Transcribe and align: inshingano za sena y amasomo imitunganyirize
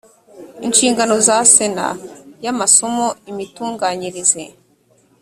inshingano 0.65 1.13
za 1.27 1.37
sena 1.53 1.87
y 2.43 2.47
amasomo 2.53 3.05
imitunganyirize 3.31 4.43